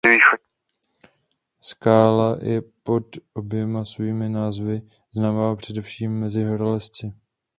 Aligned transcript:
Skála 1.61 2.37
je 2.41 2.61
pod 2.83 3.15
oběma 3.33 3.85
svými 3.85 4.29
názvy 4.29 4.81
známa 5.15 5.55
především 5.55 6.19
mezi 6.19 6.43
horolezci. 6.43 7.11